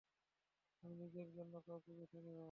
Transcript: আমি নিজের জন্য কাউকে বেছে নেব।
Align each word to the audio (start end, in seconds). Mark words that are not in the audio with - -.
আমি 0.83 0.93
নিজের 1.01 1.27
জন্য 1.35 1.53
কাউকে 1.67 1.91
বেছে 1.97 2.19
নেব। 2.25 2.37